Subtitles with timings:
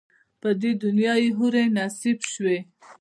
[0.39, 2.57] پر دې دنیا یې حوري نصیب سوې